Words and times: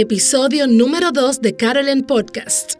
Episodio 0.00 0.68
número 0.68 1.10
2 1.10 1.40
de 1.40 1.56
Carolyn 1.56 2.04
Podcast. 2.04 2.74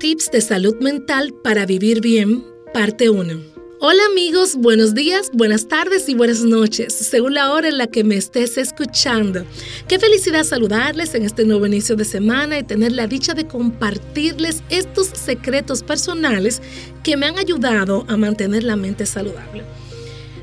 Tips 0.00 0.28
de 0.32 0.40
salud 0.40 0.74
mental 0.80 1.32
para 1.44 1.66
vivir 1.66 2.00
bien, 2.00 2.44
parte 2.74 3.08
1. 3.08 3.40
Hola 3.78 4.02
amigos, 4.10 4.56
buenos 4.56 4.92
días, 4.92 5.30
buenas 5.32 5.68
tardes 5.68 6.08
y 6.08 6.16
buenas 6.16 6.40
noches, 6.40 6.92
según 6.92 7.34
la 7.34 7.52
hora 7.52 7.68
en 7.68 7.78
la 7.78 7.86
que 7.86 8.02
me 8.02 8.16
estés 8.16 8.58
escuchando. 8.58 9.44
Qué 9.86 10.00
felicidad 10.00 10.42
saludarles 10.42 11.14
en 11.14 11.22
este 11.22 11.44
nuevo 11.44 11.64
inicio 11.64 11.94
de 11.94 12.04
semana 12.04 12.58
y 12.58 12.64
tener 12.64 12.90
la 12.90 13.06
dicha 13.06 13.34
de 13.34 13.46
compartirles 13.46 14.64
estos 14.68 15.06
secretos 15.06 15.84
personales 15.84 16.60
que 17.04 17.16
me 17.16 17.26
han 17.26 17.38
ayudado 17.38 18.04
a 18.08 18.16
mantener 18.16 18.64
la 18.64 18.74
mente 18.74 19.06
saludable. 19.06 19.62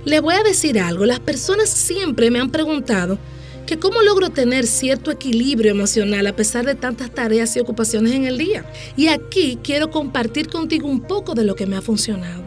Les 0.06 0.22
voy 0.22 0.36
a 0.36 0.44
decir 0.44 0.80
algo, 0.80 1.04
las 1.06 1.20
personas 1.20 1.68
siempre 1.68 2.32
me 2.32 2.40
han 2.40 2.52
preguntado, 2.52 3.20
que 3.66 3.80
cómo 3.80 4.02
logro 4.02 4.30
tener 4.30 4.68
cierto 4.68 5.12
equilibrio 5.12 5.72
emocional 5.72 6.26
a 6.28 6.36
pesar 6.36 6.66
de 6.66 6.76
tantas 6.76 7.12
tareas 7.12 7.56
y 7.56 7.60
ocupaciones 7.60 8.14
en 8.14 8.26
el 8.26 8.38
día. 8.38 8.66
Y 8.96 9.08
aquí 9.08 9.58
quiero 9.64 9.90
compartir 9.90 10.48
contigo 10.48 10.88
un 10.88 11.02
poco 11.02 11.34
de 11.34 11.44
lo 11.44 11.56
que 11.56 11.66
me 11.66 11.76
ha 11.76 11.82
funcionado. 11.82 12.44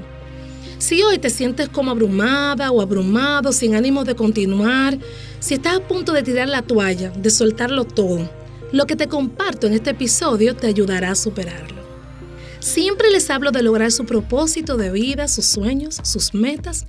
Si 0.78 1.02
hoy 1.02 1.19
te 1.19 1.28
sientes 1.28 1.69
como 1.69 1.91
abrumada 1.91 2.70
o 2.70 2.80
abrumado, 2.80 3.52
sin 3.52 3.75
ánimo 3.75 4.05
de 4.05 4.14
continuar, 4.14 4.97
si 5.41 5.55
estás 5.55 5.77
a 5.77 5.88
punto 5.88 6.12
de 6.12 6.22
tirar 6.22 6.48
la 6.48 6.62
toalla, 6.62 7.10
de 7.10 7.30
soltarlo 7.30 7.84
todo, 7.84 8.30
lo 8.70 8.86
que 8.86 8.94
te 8.94 9.08
comparto 9.08 9.66
en 9.66 9.72
este 9.72 9.91
episodio 9.91 10.55
te 10.55 10.69
ayudará 10.69 11.10
a 11.10 11.16
superarlo. 11.16 11.78
Siempre 12.60 13.10
les 13.10 13.28
hablo 13.30 13.50
de 13.50 13.62
lograr 13.62 13.91
su 13.91 14.05
propósito 14.05 14.77
de 14.77 14.91
vida, 14.91 15.27
sus 15.27 15.47
sueños, 15.47 16.00
sus 16.03 16.34
metas, 16.34 16.86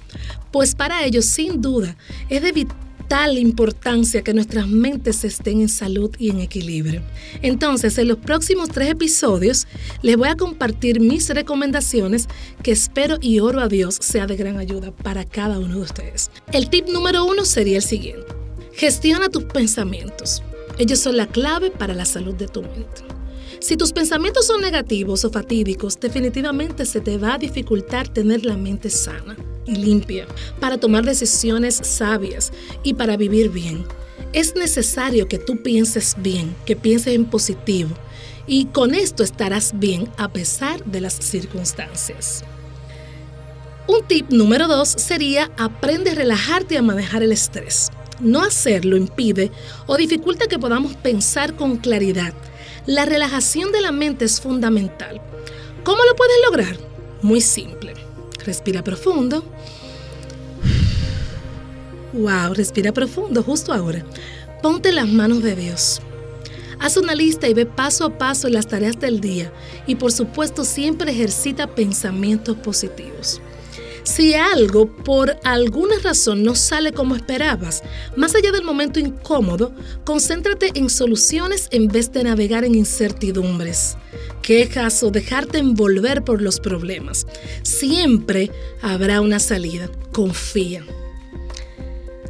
pues 0.52 0.76
para 0.76 1.04
ellos 1.04 1.26
sin 1.26 1.62
duda 1.62 1.96
es 2.30 2.44
de 2.44 2.52
vital 2.52 2.89
tal 3.10 3.40
importancia 3.40 4.22
que 4.22 4.34
nuestras 4.34 4.68
mentes 4.68 5.26
estén 5.26 5.62
en 5.62 5.68
salud 5.68 6.16
y 6.20 6.30
en 6.30 6.40
equilibrio. 6.40 7.02
Entonces, 7.42 7.98
en 7.98 8.08
los 8.08 8.20
próximos 8.20 8.70
tres 8.70 8.92
episodios 8.92 9.68
les 10.04 10.16
voy 10.16 10.30
a 10.30 10.38
compartir 10.38 11.02
mis 11.02 11.28
recomendaciones 11.30 12.28
que 12.64 12.72
espero 12.72 13.18
y 13.20 13.40
oro 13.40 13.60
a 13.60 13.68
Dios 13.68 13.98
sea 14.00 14.28
de 14.28 14.38
gran 14.38 14.58
ayuda 14.58 14.92
para 14.92 15.26
cada 15.26 15.60
uno 15.60 15.76
de 15.76 15.82
ustedes. 15.82 16.30
El 16.54 16.70
tip 16.70 16.88
número 16.88 17.26
uno 17.26 17.44
sería 17.46 17.78
el 17.78 17.84
siguiente. 17.84 18.28
Gestiona 18.74 19.28
tus 19.28 19.44
pensamientos. 19.46 20.44
Ellos 20.78 21.00
son 21.00 21.18
la 21.18 21.28
clave 21.28 21.72
para 21.72 21.96
la 21.96 22.06
salud 22.06 22.36
de 22.36 22.48
tu 22.48 22.62
mente. 22.62 23.19
Si 23.60 23.76
tus 23.76 23.92
pensamientos 23.92 24.48
son 24.48 24.62
negativos 24.62 25.26
o 25.26 25.30
fatídicos, 25.30 26.00
definitivamente 26.00 26.86
se 26.86 27.02
te 27.02 27.18
va 27.18 27.34
a 27.34 27.38
dificultar 27.38 28.08
tener 28.08 28.46
la 28.46 28.56
mente 28.56 28.90
sana 28.90 29.36
y 29.66 29.76
limpia 29.76 30.28
para 30.62 30.78
tomar 30.78 31.04
decisiones 31.04 31.76
sabias 31.76 32.54
y 32.84 32.94
para 32.94 33.18
vivir 33.18 33.50
bien. 33.50 33.86
Es 34.32 34.56
necesario 34.56 35.28
que 35.28 35.40
tú 35.40 35.62
pienses 35.62 36.16
bien, 36.20 36.56
que 36.66 36.78
pienses 36.78 37.16
en 37.16 37.26
positivo 37.26 37.90
y 38.48 38.66
con 38.66 38.96
esto 38.96 39.24
estarás 39.24 39.78
bien 39.78 40.10
a 40.18 40.32
pesar 40.32 40.84
de 40.86 41.02
las 41.02 41.14
circunstancias. 41.14 42.46
Un 43.88 44.08
tip 44.08 44.30
número 44.30 44.68
dos 44.68 44.88
sería 44.88 45.52
aprende 45.58 46.12
a 46.12 46.16
relajarte 46.16 46.76
y 46.76 46.78
a 46.78 46.82
manejar 46.82 47.24
el 47.24 47.34
estrés. 47.34 47.92
No 48.22 48.42
hacerlo 48.42 48.96
impide 48.96 49.52
o 49.86 49.98
dificulta 49.98 50.48
que 50.48 50.60
podamos 50.60 50.96
pensar 50.96 51.56
con 51.56 51.78
claridad 51.78 52.34
la 52.90 53.06
relajación 53.06 53.72
de 53.72 53.82
la 53.82 53.92
mente 53.92 54.26
es 54.26 54.42
fundamental. 54.42 55.22
¿Cómo 55.84 56.04
lo 56.04 56.16
puedes 56.16 56.38
lograr? 56.44 56.76
Muy 57.22 57.40
simple. 57.40 57.94
Respira 58.44 58.84
profundo. 58.84 59.44
Wow, 62.14 62.56
respira 62.56 62.92
profundo 62.92 63.44
justo 63.44 63.74
ahora. 63.74 64.04
Ponte 64.64 64.92
las 64.92 65.08
manos 65.08 65.44
de 65.44 65.56
Dios. 65.56 66.02
Haz 66.80 66.98
una 66.98 67.14
lista 67.14 67.48
y 67.48 67.54
ve 67.54 67.68
paso 67.68 68.06
a 68.06 68.18
paso 68.18 68.50
las 68.50 68.66
tareas 68.66 69.00
del 69.00 69.22
día 69.22 69.54
y 69.86 69.94
por 69.94 70.12
supuesto 70.12 70.66
siempre 70.66 71.12
ejercita 71.12 71.68
pensamientos 71.68 72.58
positivos. 72.58 73.40
Si 74.04 74.34
algo 74.34 74.88
por 74.88 75.38
alguna 75.44 75.96
razón 76.04 76.44
no 76.44 76.56
sale 76.56 76.92
como 76.92 77.16
esperabas, 77.16 77.84
más 78.16 78.36
allá 78.36 78.52
del 78.52 78.64
momento 78.64 79.00
incómodo, 79.00 79.74
concéntrate 80.04 80.72
en 80.76 80.90
soluciones 80.90 81.68
en 81.72 81.88
vez 81.88 82.12
de 82.12 82.24
navegar 82.24 82.64
en 82.64 82.76
incertidumbres, 82.76 83.98
quejas 84.42 85.04
o 85.04 85.12
dejarte 85.12 85.60
envolver 85.60 86.24
por 86.24 86.42
los 86.42 86.60
problemas. 86.60 87.28
Siempre 87.64 88.52
habrá 88.82 89.22
una 89.22 89.40
salida. 89.40 89.90
Confía. 90.12 90.84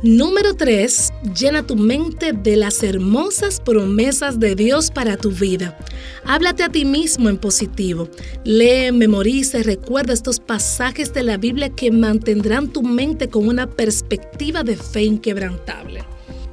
Número 0.01 0.53
3. 0.53 1.11
Llena 1.37 1.67
tu 1.67 1.75
mente 1.75 2.31
de 2.31 2.55
las 2.55 2.83
hermosas 2.83 3.59
promesas 3.59 4.39
de 4.39 4.55
Dios 4.55 4.91
para 4.91 5.17
tu 5.17 5.29
vida. 5.29 5.77
Háblate 6.23 6.63
a 6.63 6.69
ti 6.69 6.85
mismo 6.85 7.27
en 7.27 7.37
positivo. 7.37 8.07
Lee, 8.45 8.93
memoriza 8.93 9.59
y 9.59 9.63
recuerda 9.63 10.13
estos 10.13 10.39
pasajes 10.39 11.13
de 11.13 11.23
la 11.23 11.35
Biblia 11.35 11.67
que 11.67 11.91
mantendrán 11.91 12.71
tu 12.71 12.81
mente 12.81 13.27
con 13.27 13.45
una 13.45 13.67
perspectiva 13.67 14.63
de 14.63 14.77
fe 14.77 15.03
inquebrantable. 15.03 16.05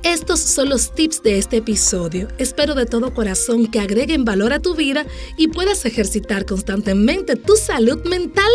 Estos 0.03 0.41
son 0.41 0.69
los 0.69 0.93
tips 0.93 1.23
de 1.23 1.39
este 1.39 1.59
episodio. 1.59 2.27
Espero 2.39 2.75
de 2.75 2.87
todo 2.87 3.15
corazón 3.15 3.69
que 3.69 3.79
agreguen 3.79 4.25
valor 4.25 4.53
a 4.53 4.61
tu 4.61 4.75
vida 4.75 5.07
y 5.37 5.49
puedas 5.49 5.85
ejercitar 5.85 6.47
constantemente 6.47 7.37
tu 7.37 7.55
salud 7.55 8.05
mental 8.09 8.51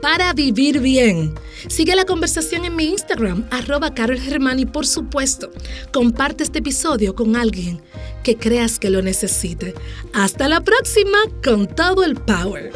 para 0.00 0.32
vivir 0.32 0.80
bien. 0.80 1.34
Sigue 1.68 1.96
la 1.96 2.04
conversación 2.04 2.64
en 2.64 2.76
mi 2.76 2.84
Instagram, 2.84 3.46
arroba 3.50 3.94
Carol 3.94 4.18
Germán, 4.18 4.58
y 4.58 4.66
por 4.66 4.86
supuesto, 4.86 5.50
comparte 5.92 6.44
este 6.44 6.60
episodio 6.60 7.14
con 7.14 7.36
alguien 7.36 7.82
que 8.22 8.36
creas 8.36 8.78
que 8.78 8.90
lo 8.90 9.02
necesite. 9.02 9.74
Hasta 10.12 10.48
la 10.48 10.60
próxima 10.60 11.18
con 11.44 11.66
todo 11.66 12.04
el 12.04 12.16
power. 12.16 12.72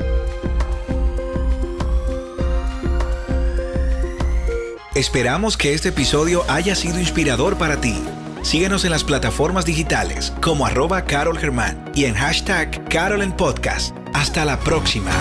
Esperamos 4.94 5.56
que 5.56 5.72
este 5.72 5.90
episodio 5.90 6.44
haya 6.48 6.74
sido 6.74 6.98
inspirador 6.98 7.56
para 7.56 7.80
ti. 7.80 7.94
Síguenos 8.42 8.84
en 8.84 8.90
las 8.90 9.04
plataformas 9.04 9.64
digitales 9.64 10.32
como 10.42 10.66
arroba 10.66 11.04
Carol 11.04 11.38
Germán 11.38 11.92
y 11.94 12.06
en 12.06 12.14
hashtag 12.14 12.88
Carol 12.88 13.22
en 13.22 13.32
Podcast. 13.32 13.96
Hasta 14.14 14.44
la 14.44 14.58
próxima. 14.58 15.12